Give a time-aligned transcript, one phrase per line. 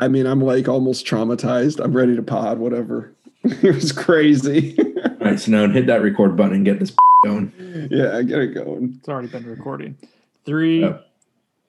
[0.00, 1.78] I mean, I'm like almost traumatized.
[1.82, 3.14] I'm ready to pod, whatever.
[3.44, 4.76] it was crazy.
[4.78, 7.52] All right, Snowden, hit that record button and get this going.
[7.90, 8.94] yeah, I get it going.
[8.98, 9.96] It's already been recording.
[10.46, 11.00] Three, Oh.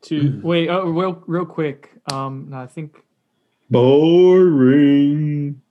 [0.01, 0.39] two.
[0.43, 0.69] Wait.
[0.69, 1.91] Oh, real, real quick.
[2.11, 2.97] Um, no, I think
[3.69, 5.61] Boring.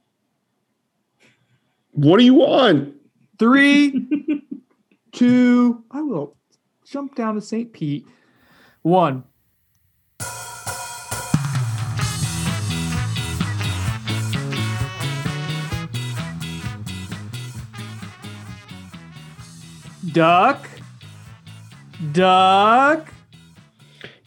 [1.92, 2.94] What do you want?
[3.38, 4.42] three,
[5.12, 5.82] two.
[5.90, 6.36] I will
[6.86, 7.72] jump down to St.
[7.72, 8.06] Pete.
[8.82, 9.24] One.
[20.08, 20.66] Duck.
[22.12, 23.12] Duck.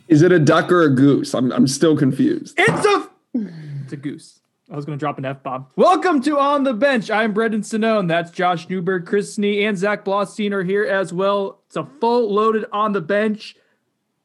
[0.07, 1.33] Is it a duck or a goose?
[1.33, 2.53] I'm I'm still confused.
[2.59, 4.39] It's a it's a goose.
[4.69, 5.65] I was going to drop an F bomb.
[5.75, 7.09] Welcome to On the Bench.
[7.09, 8.07] I'm Brendan Sonnone.
[8.07, 11.61] That's Josh Newberg, Chris Nee, and Zach Blostein are here as well.
[11.65, 13.55] It's a full loaded On the Bench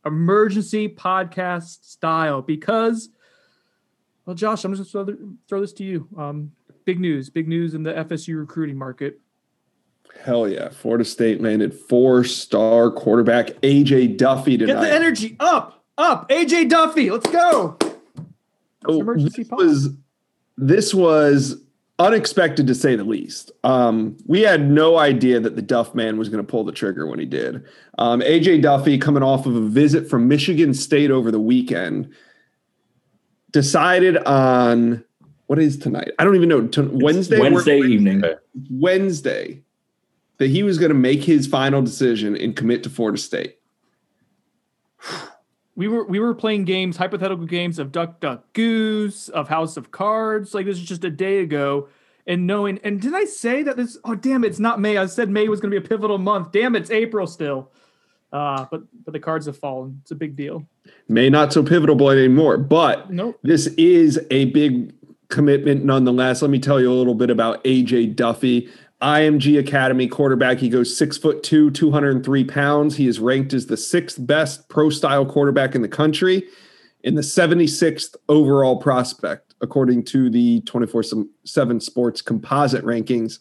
[0.04, 3.08] emergency podcast style because,
[4.26, 6.08] well, Josh, I'm just going to throw this to you.
[6.16, 6.52] Um,
[6.84, 9.20] big news, big news in the FSU recruiting market.
[10.22, 10.68] Hell yeah.
[10.70, 14.74] Florida State landed four-star quarterback AJ Duffy tonight.
[14.74, 16.28] Get the energy up, up.
[16.28, 17.78] AJ Duffy, let's go.
[18.86, 19.58] Oh, emergency this pod.
[19.58, 19.90] was
[20.56, 21.56] this was
[21.98, 23.50] unexpected to say the least.
[23.64, 27.06] Um, we had no idea that the Duff man was going to pull the trigger
[27.06, 27.64] when he did.
[27.98, 32.12] Um, AJ Duffy, coming off of a visit from Michigan State over the weekend,
[33.50, 35.04] decided on
[35.46, 36.10] what is tonight?
[36.18, 36.66] I don't even know.
[36.66, 38.22] T- Wednesday, Wednesday evening.
[38.70, 39.62] Wednesday,
[40.38, 43.56] that he was going to make his final decision and commit to Florida State.
[45.76, 49.90] we were we were playing games, hypothetical games of Duck Duck Goose, of House of
[49.90, 50.54] Cards.
[50.54, 51.88] Like this is just a day ago,
[52.26, 52.80] and knowing.
[52.82, 53.96] And did I say that this?
[54.04, 54.44] Oh damn!
[54.44, 54.96] It's not May.
[54.96, 56.52] I said May was going to be a pivotal month.
[56.52, 57.70] Damn, it's April still.
[58.32, 59.98] Uh, but but the cards have fallen.
[60.02, 60.66] It's a big deal.
[61.08, 63.38] May not so pivotal anymore, but Nope.
[63.42, 64.92] this is a big
[65.28, 66.42] commitment nonetheless.
[66.42, 68.68] Let me tell you a little bit about AJ Duffy.
[69.00, 70.58] IMG Academy quarterback.
[70.58, 72.96] He goes six foot two, 203 pounds.
[72.96, 76.44] He is ranked as the sixth best pro style quarterback in the country
[77.04, 81.04] in the 76th overall prospect, according to the 24
[81.44, 83.38] 7 sports composite rankings.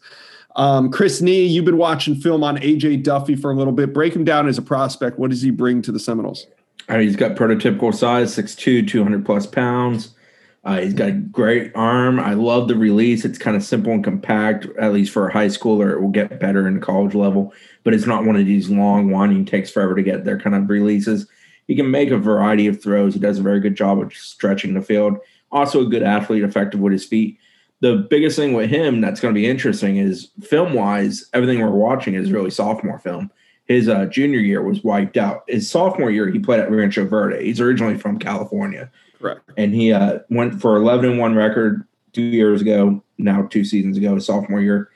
[0.55, 3.93] Um, Chris Nee, you've been watching film on AJ Duffy for a little bit.
[3.93, 5.19] Break him down as a prospect.
[5.19, 6.47] What does he bring to the Seminoles?
[6.89, 10.15] Uh, he's got prototypical size, 6'2", 200 plus pounds.
[10.63, 12.19] Uh, he's got a great arm.
[12.19, 13.23] I love the release.
[13.23, 15.93] It's kind of simple and compact, at least for a high schooler.
[15.93, 17.53] It will get better in college level,
[17.83, 20.69] but it's not one of these long, winding, takes forever to get there kind of
[20.69, 21.27] releases.
[21.67, 23.13] He can make a variety of throws.
[23.13, 25.17] He does a very good job of stretching the field.
[25.51, 27.39] Also, a good athlete, effective with his feet.
[27.79, 31.69] The biggest thing with him that's going to be interesting is film wise, everything we're
[31.69, 33.31] watching is really sophomore film
[33.67, 35.43] his uh, junior year was wiped out.
[35.47, 37.43] His sophomore year, he played at Rancho Verde.
[37.43, 38.89] He's originally from California,
[39.19, 39.41] Correct.
[39.57, 43.03] and he uh, went for 11 and one record two years ago.
[43.17, 44.89] Now two seasons ago, his sophomore year,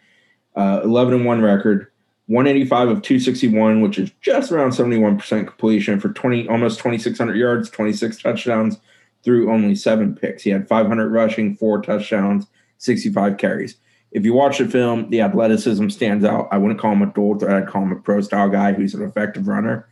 [0.55, 1.87] uh, 11 and one record,
[2.27, 7.69] 185 of 261, which is just around 71 percent completion for 20, almost 2,600 yards,
[7.69, 8.77] 26 touchdowns
[9.23, 10.43] through only seven picks.
[10.43, 13.75] He had 500 rushing, four touchdowns, 65 carries
[14.11, 16.49] if you watch the film, the athleticism stands out.
[16.51, 17.55] I wouldn't call him a dual threat.
[17.55, 19.87] I'd call him a pro style guy who's an effective runner.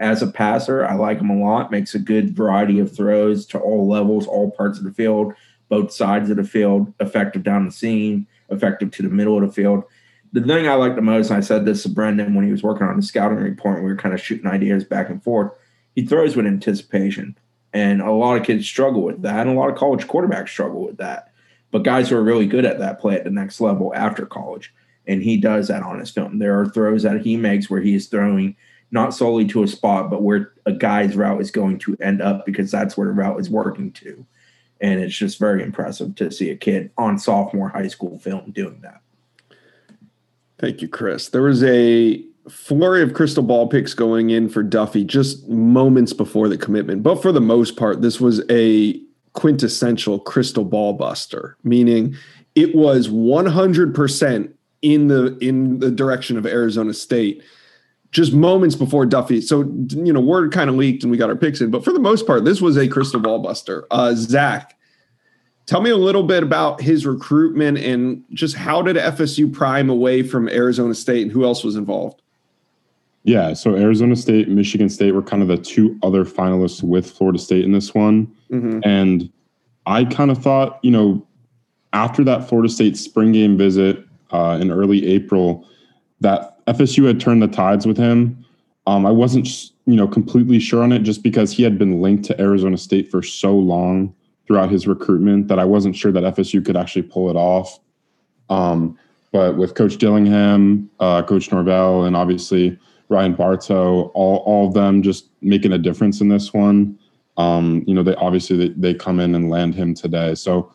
[0.00, 1.70] As a passer, I like him a lot.
[1.70, 5.34] Makes a good variety of throws to all levels, all parts of the field,
[5.68, 9.52] both sides of the field, effective down the seam, effective to the middle of the
[9.52, 9.84] field.
[10.32, 12.62] The thing I like the most, and I said this to Brendan when he was
[12.62, 15.52] working on the scouting report, we were kind of shooting ideas back and forth.
[15.94, 17.36] He throws with anticipation.
[17.72, 20.86] And a lot of kids struggle with that, and a lot of college quarterbacks struggle
[20.86, 21.29] with that
[21.70, 24.74] but guys who are really good at that play at the next level after college.
[25.06, 26.38] And he does that on his film.
[26.38, 28.56] There are throws that he makes where he is throwing
[28.90, 32.44] not solely to a spot, but where a guy's route is going to end up
[32.44, 34.26] because that's where the route is working to.
[34.80, 38.80] And it's just very impressive to see a kid on sophomore high school film doing
[38.82, 39.00] that.
[40.58, 41.28] Thank you, Chris.
[41.28, 46.48] There was a flurry of crystal ball picks going in for Duffy just moments before
[46.48, 47.02] the commitment.
[47.02, 49.00] But for the most part, this was a
[49.32, 52.16] quintessential crystal ball buster, meaning
[52.54, 57.42] it was 100% in the in the direction of Arizona State
[58.12, 59.40] just moments before Duffy.
[59.40, 59.60] So,
[59.90, 62.00] you know, word kind of leaked and we got our picks in, but for the
[62.00, 63.86] most part, this was a crystal ball buster.
[63.90, 64.76] Uh, Zach,
[65.66, 70.22] tell me a little bit about his recruitment and just how did FSU prime away
[70.22, 72.20] from Arizona State and who else was involved?
[73.24, 77.38] Yeah, so Arizona State, Michigan State were kind of the two other finalists with Florida
[77.38, 78.26] State in this one.
[78.50, 78.80] Mm-hmm.
[78.82, 79.30] And
[79.86, 81.26] I kind of thought, you know,
[81.92, 85.66] after that Florida State spring game visit uh, in early April,
[86.20, 88.44] that FSU had turned the tides with him.
[88.86, 89.46] Um, I wasn't,
[89.86, 93.10] you know, completely sure on it just because he had been linked to Arizona State
[93.10, 94.14] for so long
[94.46, 97.78] throughout his recruitment that I wasn't sure that FSU could actually pull it off.
[98.48, 98.98] Um,
[99.32, 102.78] but with Coach Dillingham, uh, Coach Norvell, and obviously
[103.10, 106.98] Ryan Bartow, all, all of them just making a difference in this one.
[107.36, 110.34] Um, you know, they obviously they, they come in and land him today.
[110.34, 110.72] So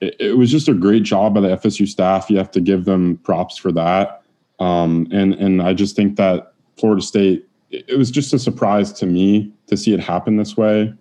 [0.00, 2.30] it, it, was just a great job by the FSU staff.
[2.30, 4.22] You have to give them props for that.
[4.58, 8.92] Um, and and I just think that Florida State, it, it was just a surprise
[8.94, 10.94] to me to see it happen this way.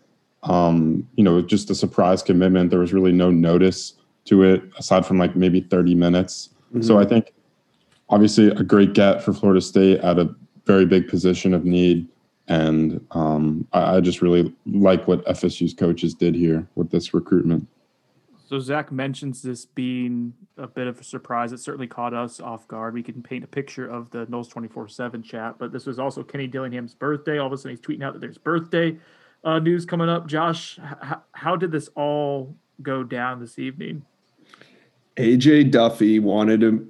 [0.44, 2.70] Um, you know, just a surprise commitment.
[2.70, 3.94] There was really no notice
[4.26, 6.50] to it aside from like maybe 30 minutes.
[6.70, 6.82] Mm-hmm.
[6.82, 7.34] So I think
[8.10, 12.08] obviously a great get for Florida State at a very big position of need.
[12.48, 17.68] And um, I, I, just really like what FSU's coaches did here with this recruitment.
[18.48, 21.52] So Zach mentions this being a bit of a surprise.
[21.52, 22.94] It certainly caught us off guard.
[22.94, 26.46] We can paint a picture of the Noles 24-7 chat, but this was also Kenny
[26.46, 27.40] Dillingham's birthday.
[27.40, 28.96] All of a sudden he's tweeting out that there's birthday
[29.44, 30.28] uh, news coming up.
[30.28, 34.04] Josh, h- how did this all go down this evening?
[35.18, 36.88] AJ Duffy wanted to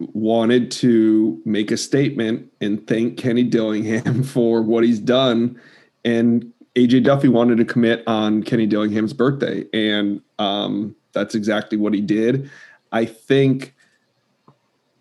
[0.00, 5.60] wanted to make a statement and thank Kenny Dillingham for what he's done.
[6.04, 9.64] And AJ Duffy wanted to commit on Kenny Dillingham's birthday.
[9.72, 12.50] And um, that's exactly what he did.
[12.92, 13.74] I think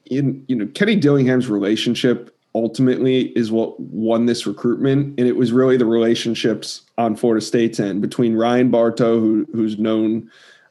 [0.06, 5.52] in you know Kenny Dillingham's relationship ultimately is what won this recruitment, and it was
[5.52, 10.30] really the relationships on Florida State's end between Ryan Bartow, who, who's known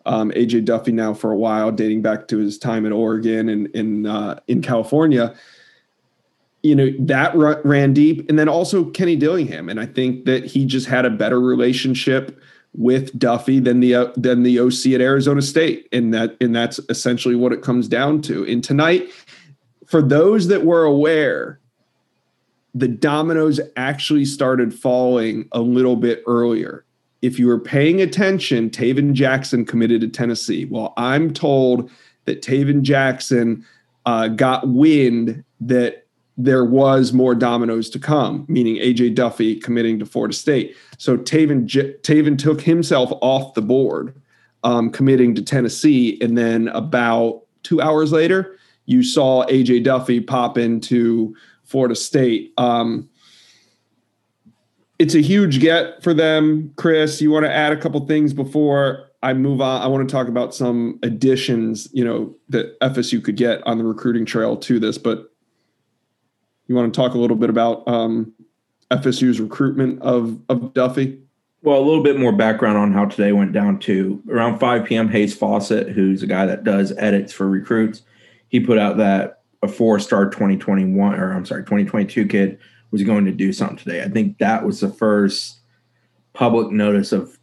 [0.08, 3.66] um, AJ Duffy now for a while, dating back to his time at Oregon and
[3.68, 5.34] in uh, in California.
[6.62, 10.64] You know that ran deep, and then also Kenny Dillingham, and I think that he
[10.64, 12.40] just had a better relationship
[12.74, 16.80] with Duffy than the uh, than the OC at Arizona State, and that and that's
[16.88, 18.44] essentially what it comes down to.
[18.46, 19.10] And tonight,
[19.86, 21.60] for those that were aware,
[22.74, 26.84] the dominoes actually started falling a little bit earlier
[27.22, 30.64] if you were paying attention, Tayven Jackson committed to Tennessee.
[30.64, 31.90] Well, I'm told
[32.26, 33.64] that Tayven Jackson
[34.06, 36.06] uh, got wind that
[36.36, 40.76] there was more dominoes to come, meaning AJ Duffy committing to Florida State.
[40.96, 44.14] So Tayven J- Tayven took himself off the board,
[44.62, 46.16] um, committing to Tennessee.
[46.22, 48.56] And then about two hours later,
[48.86, 52.52] you saw AJ Duffy pop into Florida State.
[52.56, 53.10] Um,
[54.98, 56.72] it's a huge get for them.
[56.76, 59.80] Chris, you want to add a couple things before I move on?
[59.80, 63.84] I want to talk about some additions, you know, that FSU could get on the
[63.84, 65.32] recruiting trail to this, but
[66.66, 68.32] you want to talk a little bit about um,
[68.90, 71.20] FSU's recruitment of of Duffy?
[71.62, 75.08] Well, a little bit more background on how today went down to around 5 p.m.
[75.08, 78.02] Hayes Fawcett, who's a guy that does edits for recruits,
[78.48, 82.58] he put out that a four-star 2021 or I'm sorry, 2022 kid
[82.90, 84.02] was going to do something today.
[84.02, 85.58] I think that was the first
[86.32, 87.38] public notice of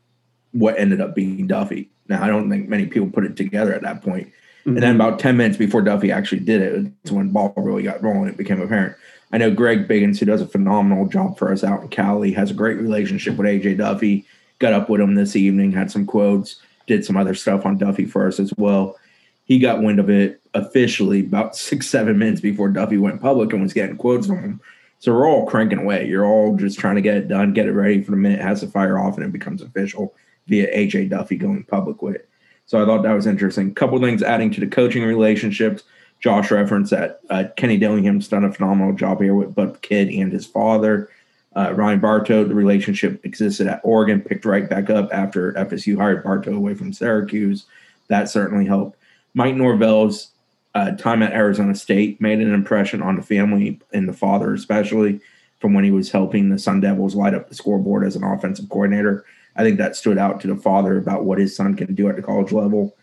[0.51, 1.89] what ended up being Duffy.
[2.07, 4.27] Now, I don't think many people put it together at that point.
[4.62, 4.69] Mm-hmm.
[4.69, 8.01] And then about 10 minutes before Duffy actually did it, it's when ball really got
[8.01, 8.30] rolling.
[8.30, 8.95] It became apparent.
[9.31, 12.51] I know Greg Biggins, who does a phenomenal job for us out in Cali, has
[12.51, 14.25] a great relationship with AJ Duffy.
[14.59, 18.06] Got up with him this evening, had some quotes, did some other stuff on Duffy
[18.06, 18.97] for us as well.
[19.44, 23.62] He got wind of it officially about six, seven minutes before Duffy went public and
[23.62, 24.62] was getting quotes from him
[25.00, 26.07] so we're all cranking away.
[26.07, 28.62] You're all just trying to get it done, get it ready for the minute has
[28.62, 30.13] to fire off, and it becomes official
[30.47, 32.30] via AJ Duffy going public with it.
[32.65, 33.74] So I thought that was interesting.
[33.74, 35.83] Couple things adding to the coaching relationships.
[36.19, 40.31] Josh referenced that uh, Kenny Dillingham's done a phenomenal job here with both kid and
[40.31, 41.09] his father.
[41.56, 46.23] Uh, Ryan Bartow, the relationship existed at Oregon, picked right back up after FSU hired
[46.23, 47.66] Bartow away from Syracuse.
[48.07, 48.97] That certainly helped.
[49.33, 50.31] Mike Norvell's
[50.76, 55.22] uh, time at Arizona State made an impression on the family and the father, especially
[55.60, 58.70] from when he was helping the Sun Devils light up the scoreboard as an offensive
[58.70, 59.26] coordinator.
[59.56, 62.18] I think that stood out to the father about what his son can do at
[62.18, 62.96] the college level.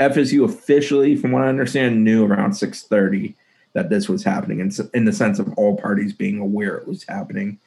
[0.00, 3.34] FSU officially, from what I understand, knew around 6:30
[3.74, 7.04] that this was happening, in, in the sense of all parties being aware it was
[7.04, 7.58] happening.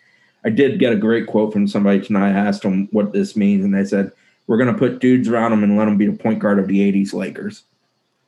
[0.44, 2.32] I did get a great quote from somebody tonight.
[2.32, 4.12] I asked them what this means, and they said,
[4.46, 6.68] "We're going to put dudes around him and let him be the point guard of
[6.68, 7.64] the '80s Lakers."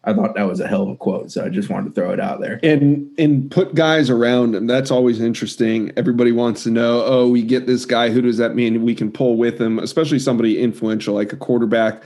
[0.06, 2.12] I thought that was a hell of a quote, so I just wanted to throw
[2.12, 2.60] it out there.
[2.64, 4.66] And and put guys around him.
[4.66, 5.92] That's always interesting.
[5.98, 7.04] Everybody wants to know.
[7.06, 8.10] Oh, we get this guy.
[8.10, 8.84] Who does that mean?
[8.84, 12.04] We can pull with him, especially somebody influential like a quarterback.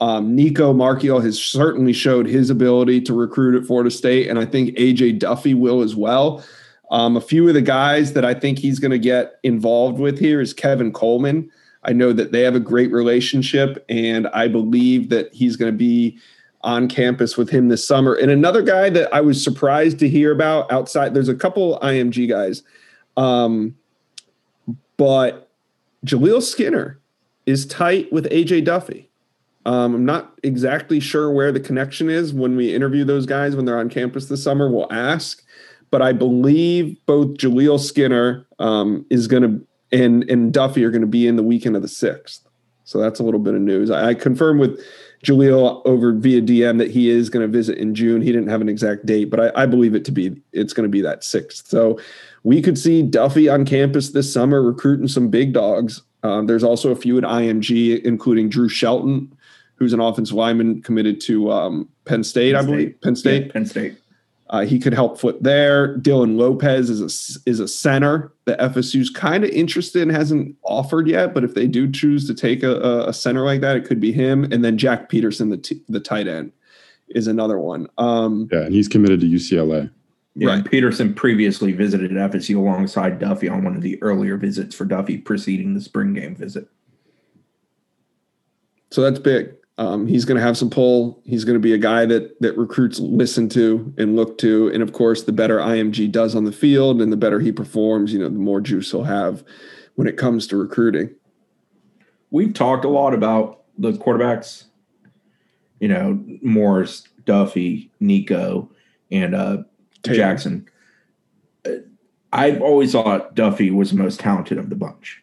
[0.00, 4.46] Um, Nico Marchiol has certainly showed his ability to recruit at Florida State, and I
[4.46, 6.42] think AJ Duffy will as well.
[6.90, 10.18] Um, a few of the guys that I think he's going to get involved with
[10.18, 11.50] here is Kevin Coleman.
[11.82, 15.76] I know that they have a great relationship, and I believe that he's going to
[15.76, 16.18] be
[16.64, 18.14] on campus with him this summer.
[18.14, 22.28] And another guy that I was surprised to hear about outside, there's a couple IMG
[22.28, 22.62] guys,
[23.16, 23.76] um,
[24.96, 25.50] but
[26.04, 27.00] Jaleel Skinner
[27.46, 29.10] is tight with AJ Duffy.
[29.66, 32.34] Um, I'm not exactly sure where the connection is.
[32.34, 35.42] When we interview those guys when they're on campus this summer, we'll ask.
[35.90, 41.02] But I believe both Jaleel Skinner um, is going to and and Duffy are going
[41.02, 42.46] to be in the weekend of the sixth.
[42.84, 43.90] So that's a little bit of news.
[43.90, 44.80] I, I with
[45.24, 48.22] Jaleel over via DM that he is going to visit in June.
[48.22, 50.84] He didn't have an exact date, but I, I believe it to be it's going
[50.84, 51.66] to be that sixth.
[51.66, 51.98] So
[52.42, 56.02] we could see Duffy on campus this summer recruiting some big dogs.
[56.22, 59.36] Um, there's also a few at IMG, including Drew Shelton,
[59.76, 63.00] who's an offensive lineman committed to um, Penn State, Penn I believe.
[63.00, 63.46] Penn State.
[63.46, 63.98] Yeah, Penn State.
[64.54, 65.98] Uh, he could help foot there.
[65.98, 71.08] Dylan Lopez is a is a center that FSU's kind of interested and hasn't offered
[71.08, 71.34] yet.
[71.34, 74.12] But if they do choose to take a, a center like that, it could be
[74.12, 74.44] him.
[74.52, 76.52] And then Jack Peterson, the t- the tight end,
[77.08, 77.88] is another one.
[77.98, 79.90] Um, yeah, and he's committed to UCLA.
[80.36, 80.64] Yeah, right.
[80.64, 85.74] Peterson previously visited FSU alongside Duffy on one of the earlier visits for Duffy preceding
[85.74, 86.68] the spring game visit.
[88.92, 89.52] So that's big.
[89.76, 91.20] Um, he's going to have some pull.
[91.24, 94.68] He's going to be a guy that that recruits listen to and look to.
[94.68, 98.12] And of course, the better IMG does on the field and the better he performs,
[98.12, 99.42] you know, the more juice he'll have
[99.96, 101.14] when it comes to recruiting.
[102.30, 104.64] We've talked a lot about the quarterbacks.
[105.80, 108.70] You know, Morris, Duffy, Nico,
[109.10, 109.58] and uh,
[110.04, 110.68] Jackson.
[112.32, 115.22] I've always thought Duffy was the most talented of the bunch.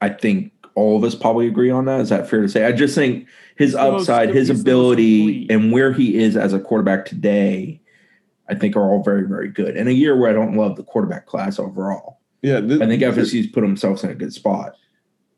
[0.00, 2.00] I think all of us probably agree on that.
[2.00, 2.64] Is that fair to say?
[2.64, 7.04] I just think his upside, most, his ability, and where he is as a quarterback
[7.04, 7.80] today,
[8.48, 9.76] I think are all very, very good.
[9.76, 12.20] In a year where I don't love the quarterback class overall.
[12.42, 14.74] Yeah, this, I think FSU's put themselves in a good spot.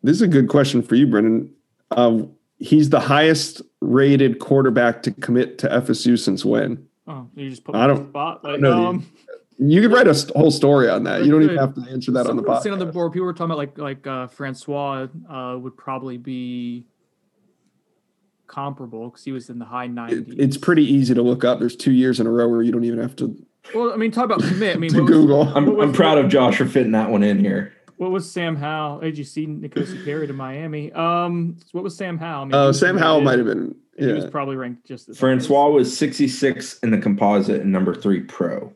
[0.03, 1.53] This is a good question for you, Brendan.
[1.91, 2.23] Uh,
[2.59, 6.87] he's the highest rated quarterback to commit to FSU since when?
[7.07, 8.45] Oh, you just put I don't, spot.
[8.45, 9.05] Like, um,
[9.71, 11.25] you could write a whole story on that.
[11.25, 12.73] You don't even have to answer that on the podcast.
[12.73, 16.87] on the board, people were talking about like like uh, Francois uh, would probably be
[18.47, 20.33] comparable because he was in the high 90s.
[20.33, 21.59] It, it's pretty easy to look up.
[21.59, 23.37] There's two years in a row where you don't even have to.
[23.75, 24.77] Well, I mean, talk about commit.
[24.77, 25.49] I mean, to Google.
[25.57, 27.73] I'm, was, I'm proud of Josh for fitting that one in here.
[27.97, 29.01] What was Sam Howell?
[29.01, 30.93] AGC N'Kosi Perry to Miami.
[30.93, 32.43] Um, what was Sam Howell?
[32.43, 33.75] I mean, uh, Sam Howell might have been.
[33.97, 34.07] Yeah.
[34.09, 35.09] He was probably ranked just.
[35.09, 38.73] As Francois was 66 in the composite and number three pro.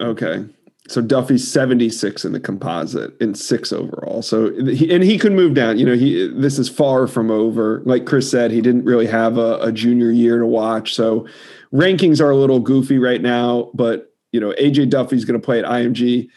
[0.00, 0.44] Okay.
[0.88, 4.22] So Duffy's 76 in the composite and six overall.
[4.22, 5.78] So he, and he could move down.
[5.78, 7.82] You know, he this is far from over.
[7.84, 10.94] Like Chris said, he didn't really have a, a junior year to watch.
[10.94, 11.26] So
[11.72, 13.70] rankings are a little goofy right now.
[13.74, 16.28] But you know, AJ Duffy's going to play at IMG.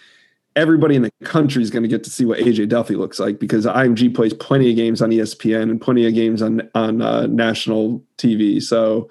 [0.55, 3.39] Everybody in the country is going to get to see what AJ Duffy looks like
[3.39, 7.27] because IMG plays plenty of games on ESPN and plenty of games on on uh,
[7.27, 8.61] national TV.
[8.61, 9.09] So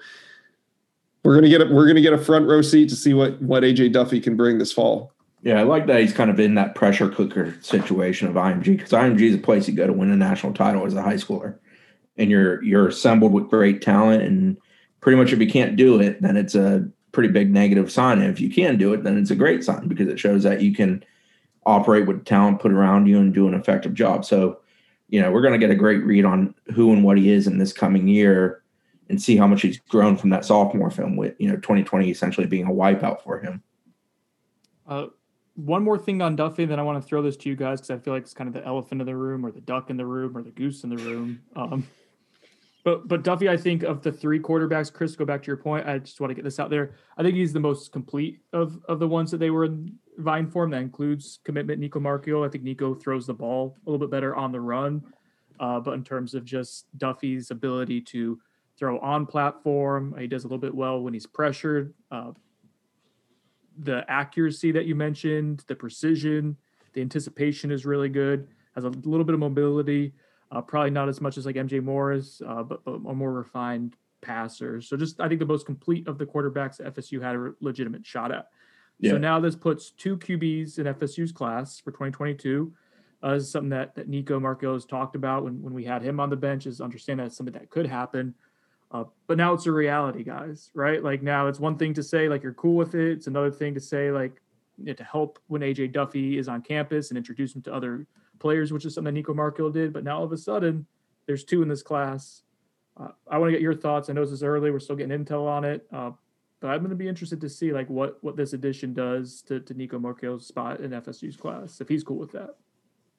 [1.23, 3.63] we're gonna get a, we're gonna get a front row seat to see what what
[3.63, 5.13] AJ Duffy can bring this fall.
[5.41, 8.91] Yeah, I like that he's kind of in that pressure cooker situation of IMG because
[8.91, 11.57] IMG is a place you go to win a national title as a high schooler,
[12.17, 14.57] and you're you're assembled with great talent, and
[15.01, 18.19] pretty much if you can't do it, then it's a pretty big negative sign.
[18.19, 20.61] And if you can do it, then it's a great sign because it shows that
[20.61, 21.03] you can
[21.65, 24.25] operate with talent put around you and do an effective job.
[24.25, 24.59] So,
[25.07, 27.47] you know, we're going to get a great read on who and what he is
[27.47, 28.61] in this coming year
[29.09, 32.47] and see how much he's grown from that sophomore film with, you know, 2020 essentially
[32.47, 33.63] being a wipeout for him.
[34.87, 35.07] Uh,
[35.55, 37.91] one more thing on Duffy, then I want to throw this to you guys because
[37.91, 39.97] I feel like it's kind of the elephant in the room, or the duck in
[39.97, 41.41] the room, or the goose in the room.
[41.55, 41.85] Um,
[42.83, 45.87] but but Duffy, I think of the three quarterbacks, Chris, go back to your point.
[45.87, 46.95] I just want to get this out there.
[47.17, 50.47] I think he's the most complete of of the ones that they were in Vine
[50.49, 50.69] form.
[50.71, 52.47] That includes commitment Nico Marchiol.
[52.47, 55.03] I think Nico throws the ball a little bit better on the run,
[55.59, 58.39] uh, but in terms of just Duffy's ability to
[58.79, 61.93] throw on platform, he does a little bit well when he's pressured.
[62.09, 62.31] Uh,
[63.77, 66.55] the accuracy that you mentioned, the precision,
[66.93, 68.47] the anticipation is really good.
[68.75, 70.13] Has a little bit of mobility,
[70.51, 73.95] uh, probably not as much as like MJ Morris, uh, but, but, a more refined
[74.21, 74.81] passer.
[74.81, 78.31] So just I think the most complete of the quarterbacks FSU had a legitimate shot
[78.31, 78.47] at.
[78.99, 79.11] Yeah.
[79.11, 82.73] So now this puts two QBs in FSU's class for 2022.
[83.21, 86.21] Uh, is something that, that Nico Marchiol has talked about when, when we had him
[86.21, 88.33] on the bench is understand that something that could happen.
[88.91, 91.03] Uh, but now it's a reality, guys, right?
[91.03, 93.11] Like now it's one thing to say like you're cool with it.
[93.11, 94.41] It's another thing to say like
[94.77, 98.07] you know, to help when AJ Duffy is on campus and introduce him to other
[98.39, 99.93] players, which is something Nico Marchiol did.
[99.93, 100.87] But now all of a sudden,
[101.27, 102.41] there's two in this class.
[102.99, 104.09] Uh, I want to get your thoughts.
[104.09, 104.71] I know this is early.
[104.71, 106.11] We're still getting intel on it, uh,
[106.59, 109.59] but I'm going to be interested to see like what what this addition does to,
[109.59, 112.55] to Nico Marchiol's spot in FSU's class if he's cool with that.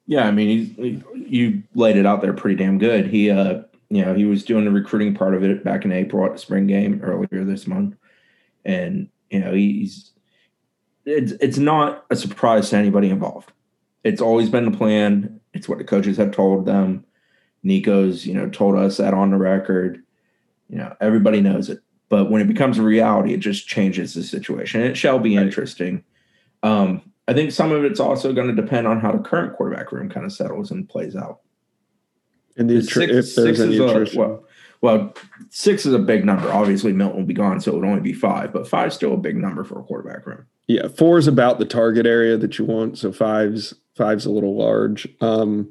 [0.05, 3.07] Yeah, I mean, he, you laid it out there pretty damn good.
[3.07, 6.25] He uh, you know, he was doing the recruiting part of it back in April
[6.25, 7.95] at the spring game earlier this month.
[8.63, 10.11] And, you know, he's
[11.05, 13.51] it's it's not a surprise to anybody involved.
[14.05, 15.41] It's always been the plan.
[15.53, 17.03] It's what the coaches have told them.
[17.63, 20.01] Nico's, you know, told us that on the record.
[20.69, 21.79] You know, everybody knows it.
[22.07, 24.81] But when it becomes a reality, it just changes the situation.
[24.81, 25.45] It shall be Right.
[25.45, 26.03] interesting.
[26.63, 29.91] Um, I think some of it's also going to depend on how the current quarterback
[29.91, 31.41] room kind of settles and plays out.
[32.57, 34.43] And the Six- attri- if there's six any is a- well,
[34.81, 35.13] well,
[35.49, 36.49] six is a big number.
[36.51, 38.51] Obviously, Milton will be gone, so it would only be five.
[38.51, 40.45] But five's still a big number for a quarterback room.
[40.67, 42.97] Yeah, four is about the target area that you want.
[42.97, 45.07] So five's five's a little large.
[45.21, 45.69] Um,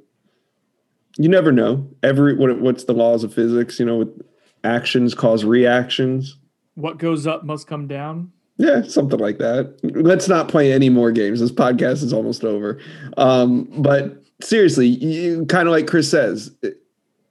[1.19, 1.89] you never know.
[2.03, 3.81] Every what what's the laws of physics?
[3.81, 4.23] You know, with
[4.63, 6.37] actions cause reactions.
[6.75, 8.33] What goes up must come down.
[8.59, 9.75] Yeah, something like that.
[9.83, 11.41] Let's not play any more games.
[11.41, 12.79] This podcast is almost over.
[13.17, 16.51] Um, but seriously, you kind of like Chris says,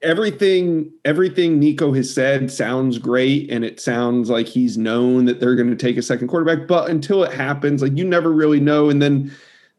[0.01, 5.55] everything everything Nico has said sounds great, and it sounds like he's known that they're
[5.55, 6.67] going to take a second quarterback.
[6.67, 8.89] But until it happens, like you never really know.
[8.89, 9.31] And then,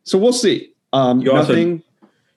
[0.04, 0.72] so we'll see.
[0.92, 1.82] Um, You also- nothing.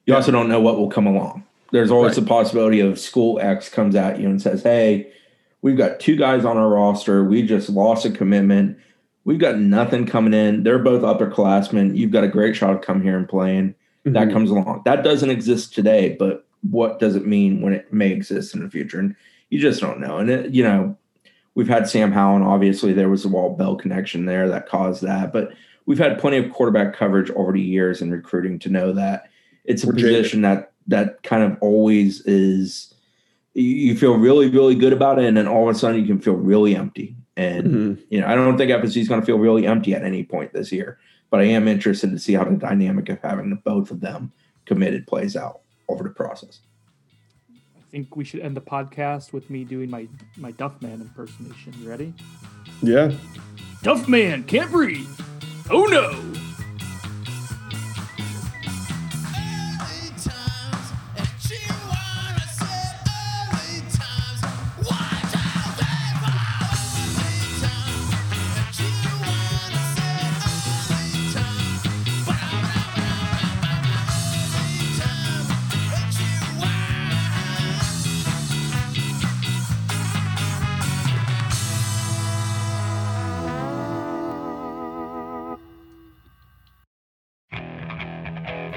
[0.05, 1.43] You also don't know what will come along.
[1.71, 2.23] There's always Right.
[2.23, 5.07] the possibility of school X comes at you and says, "Hey,
[5.61, 7.23] we've got two guys on our roster.
[7.23, 8.77] We just lost a commitment.
[9.25, 10.63] We've got nothing coming in.
[10.63, 11.95] They're both upperclassmen.
[11.97, 14.33] You've got a great shot of come here and playing." That Mhm.
[14.33, 14.81] comes along.
[14.85, 18.69] That doesn't exist today, but what does it mean when it may exist in the
[18.69, 18.99] future?
[18.99, 19.15] And
[19.49, 20.17] you just don't know.
[20.17, 20.97] And it, you know,
[21.55, 25.03] we've had Sam Howell, and obviously there was a Walt Bell connection there that caused
[25.03, 25.31] that.
[25.31, 25.53] But
[25.85, 29.27] we've had plenty of quarterback coverage over the years in recruiting to know that
[29.65, 32.93] it's a We're position that that kind of always is.
[33.53, 36.19] You feel really, really good about it, and then all of a sudden you can
[36.19, 37.15] feel really empty.
[37.37, 37.97] And Mhm.
[38.09, 40.53] you know, I don't think FSU is going to feel really empty at any point
[40.53, 40.97] this year.
[41.33, 44.31] But I am interested to see how the dynamic of having the both of them
[44.67, 46.59] committed plays out over the process.
[47.51, 51.73] I think we should end the podcast with me doing my my Duffman impersonation.
[51.81, 52.13] You ready?
[52.83, 53.13] Yeah.
[53.81, 55.09] Duffman can't breathe.
[55.71, 56.52] Oh no!